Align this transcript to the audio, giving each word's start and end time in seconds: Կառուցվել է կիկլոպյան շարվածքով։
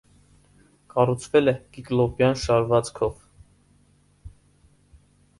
Կառուցվել 0.93 1.51
է 1.51 1.53
կիկլոպյան 1.75 2.39
շարվածքով։ 2.43 3.19